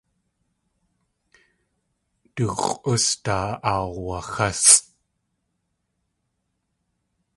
[2.33, 4.71] Du x̲ʼus daa aawaxásʼ.